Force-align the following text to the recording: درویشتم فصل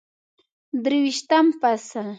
درویشتم 0.83 1.45
فصل 1.61 2.07